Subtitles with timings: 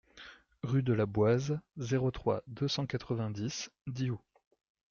[0.63, 4.19] Rue de la Boise, zéro trois, deux cent quatre-vingt-dix Diou